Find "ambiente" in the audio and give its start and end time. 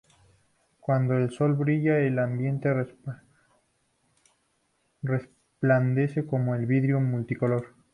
2.17-2.73